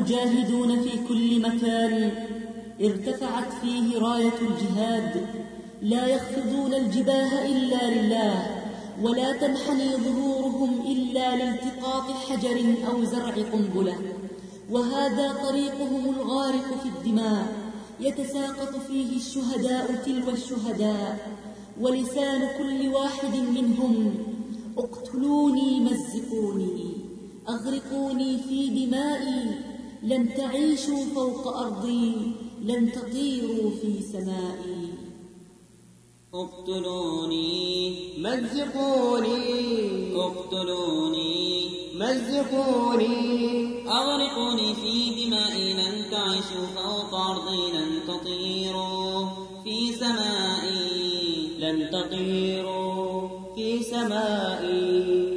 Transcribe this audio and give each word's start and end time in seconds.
المجاهدون 0.00 0.80
في 0.80 0.90
كل 1.08 1.40
مكان 1.40 2.12
ارتفعت 2.80 3.52
فيه 3.62 3.98
راية 3.98 4.38
الجهاد. 4.42 5.26
لا 5.82 6.06
يخفضون 6.06 6.74
الجباه 6.74 7.46
إلا 7.46 7.90
لله 7.90 8.62
ولا 9.02 9.32
تنحني 9.32 9.96
ظهورهم 9.96 10.80
إلا 10.86 11.36
لالتقاط 11.36 12.10
حجر 12.10 12.74
أو 12.90 13.04
زرع 13.04 13.34
قنبلة. 13.52 13.96
وهذا 14.70 15.32
طريقهم 15.48 16.14
الغارق 16.14 16.82
في 16.82 16.88
الدماء 16.88 17.46
يتساقط 18.00 18.76
فيه 18.88 19.16
الشهداء 19.16 20.02
تلو 20.06 20.30
الشهداء. 20.30 21.36
ولسان 21.80 22.48
كل 22.58 22.88
واحد 22.88 23.34
منهم 23.36 24.14
اقتلوني 24.78 25.80
مزقوني 25.80 26.96
أغرقوني 27.48 28.38
في 28.48 28.86
دمائي. 28.86 29.69
لن 30.02 30.34
تعيشوا 30.34 31.04
فوق 31.14 31.56
أرضي 31.56 32.12
لن 32.62 32.92
تطيروا 32.92 33.70
في 33.70 34.02
سمائي 34.12 34.90
اقتلوني 36.34 37.90
مزقوني. 38.18 39.40
اقتلوني 40.16 41.68
مزقوني. 41.94 43.50
أغرقوني 43.88 44.74
في 44.74 45.26
دمائي 45.26 45.72
لن 45.74 46.10
تعيشوا 46.10 46.66
فوق 46.76 47.14
أرضي 47.14 47.72
لن 47.72 48.00
تطيروا 48.08 49.26
في 49.64 49.92
سمائي 49.92 51.48
لن 51.58 51.90
تطيروا 51.90 53.28
في 53.54 53.82
سمائي 53.82 55.29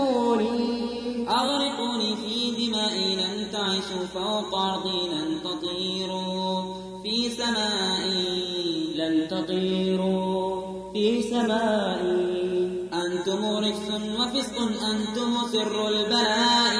مزقوني 0.00 1.28
أغرقوني 1.28 2.16
في 2.16 2.50
دمائي 2.50 3.16
لن 3.16 3.50
تعيشوا 3.52 4.06
فوق 4.14 4.54
أرضي 4.54 5.08
لن 5.08 5.42
تطيروا 5.44 6.74
في 7.02 7.30
سمائي 7.30 8.94
لن 8.94 9.28
تطيروا 9.28 10.62
في 10.92 11.22
سمائي. 11.22 12.50
أنتم 12.92 13.44
رجس 13.44 13.88
وفسق 14.18 14.56
أنتم 14.90 15.36
سر 15.52 15.88
البلاء. 15.88 16.76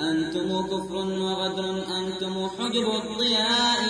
أنتم 0.00 0.62
كفر 0.66 0.96
وغدر 0.96 1.82
أنتم 1.98 2.48
حجب 2.58 2.86
الضياء. 3.02 3.82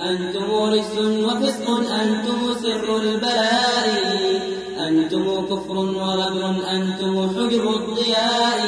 أنتم 0.00 0.50
رجس 0.50 0.98
وفسق 0.98 1.70
أنتم 1.90 2.54
سر 2.62 2.96
البلاء. 2.96 4.27
أنتم 5.08 5.46
كفر 5.46 5.76
وغدر 5.76 6.50
أنتم 6.70 7.28
حجب 7.28 7.68
الضياء. 7.68 8.58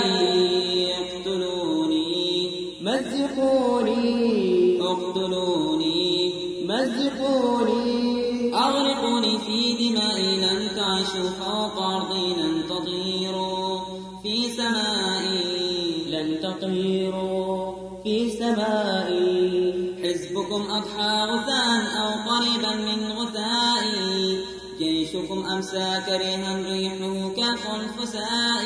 اقتلوني. 1.00 2.50
مزقوني 2.80 4.08
اقتلوني. 4.82 6.32
مزقوني 6.64 8.20
أغرقوني 8.54 9.38
في 9.38 9.72
دمائي 9.72 10.36
لن 10.36 10.68
تعيشوا 10.76 11.30
فوق 11.30 11.82
أرضي 11.82 12.34
لن 12.34 12.62
تطيروا. 12.68 13.78
في 14.22 14.48
سمائي 14.48 16.04
لن 16.08 16.40
تطيروا. 16.40 17.72
في 18.04 18.30
سمائي 18.30 19.72
حزبكم 20.02 20.62
أضحى 20.70 21.26
غثاء 21.32 21.82
أو 22.02 22.34
قريبا 22.34 22.74
من 22.74 23.12
غثائي. 23.12 24.59
جيشكم 25.10 25.46
أمسى 25.46 26.02
كريها 26.06 26.62
ريحه 26.70 27.14
كالخنفساء 27.36 28.64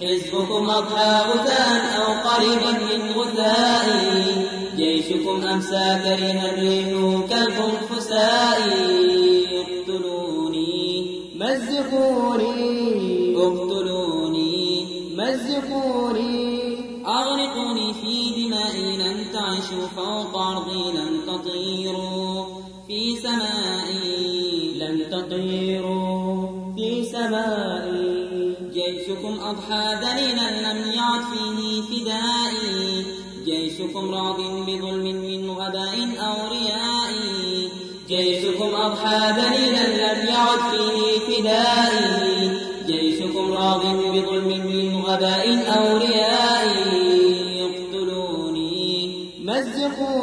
حزبكم 0.00 0.70
أضحى 0.70 1.30
غثاء 1.30 1.82
أو 1.96 2.08
قريبا 2.30 2.72
من 2.72 3.12
غثائي. 3.12 4.46
جيشكم 4.76 5.46
أمسى 5.46 6.00
كريها 6.04 6.52
ريحه 6.52 7.26
كالخنفساء 7.26 8.60
اقتلوني. 9.60 11.20
مزقوني. 11.34 13.36
اقتلوني. 13.36 14.86
مزقوني. 15.16 16.46
أغرقوني 17.06 17.94
في 17.94 18.14
دمائي 18.36 18.96
لن 18.96 19.32
تعيشوا 19.32 19.86
فوق 19.96 20.36
أرضي 20.36 20.92
لن 20.92 21.20
تطيروا. 21.26 22.44
في 22.88 23.16
سمائي 23.16 23.95
لن 25.26 25.32
تطيروا 25.32 26.48
في 26.76 27.04
سمائي 27.04 28.54
جيشكم 28.72 29.40
أضحى 29.40 29.96
دليلا 30.02 30.72
لم 30.72 30.92
يعد 30.92 31.20
فيه 31.20 31.82
فدائي 31.82 33.04
جيشكم 33.44 34.14
راض 34.14 34.36
بظلم 34.66 35.04
من 35.04 35.50
غباء 35.50 35.94
أو 36.18 36.36
رياء. 36.52 37.12
جيشكم 38.08 38.74
أضحى 38.74 39.32
دليلا 39.32 39.86
لم 39.86 40.28
يعد 40.28 40.58
فيه 40.70 41.18
فدائي 41.26 42.50
جيشكم 42.86 43.52
راض 43.52 43.86
بظلم 43.86 44.48
من 44.48 45.02
غباء 45.06 45.46
أو 45.76 45.96
رياء. 45.96 46.15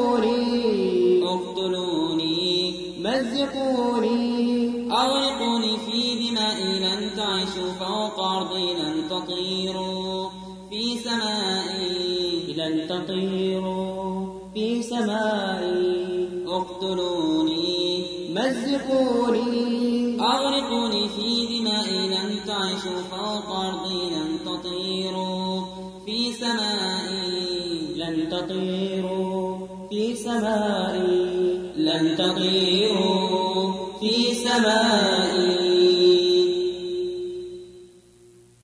مزقوني 0.03 1.23
اقتلوني 1.23 2.73
مزقوني. 2.99 4.43
أغرقوني 4.91 5.77
في 5.85 5.99
دمائي 6.29 6.79
لن 6.79 7.15
تعيشوا 7.17 7.71
فوق 7.79 8.19
أرضي 8.19 8.73
لن 8.73 8.95
تطيروا 9.09 10.29
في 10.69 10.97
سمائي 10.97 12.53
لن 12.57 12.87
تطيروا 12.87 14.25
في 14.53 14.83
سمائي. 14.83 16.29
اقتلوني 16.47 18.03
مزقوني. 18.29 19.53
أغرقوني 20.21 21.09
في 21.09 21.59
دمائي 21.59 22.01
لن 22.07 22.29
تعيشوا 22.47 23.01
فوق 23.11 23.55
أرضي 23.55 24.01
لن 24.09 24.31
تطيروا 24.45 25.61
في 26.05 26.33
سمائي 26.33 27.33
لن 27.95 28.29
تطيروا 28.29 29.32
في 29.93 30.15
سمائي 30.15 31.59
لن 31.77 32.17
تطيروا 32.17 33.73
في 33.99 34.33
سمائي 34.35 35.72